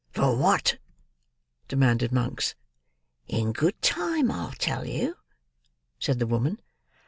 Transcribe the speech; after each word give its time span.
"For 0.09 0.35
what?" 0.35 0.79
demanded 1.67 2.11
Monks. 2.11 2.55
"In 3.27 3.53
good 3.53 3.79
time 3.83 4.31
I'll 4.31 4.53
tell 4.57 4.83
you." 4.87 5.15
said 5.99 6.17
the 6.17 6.25
woman. 6.25 6.59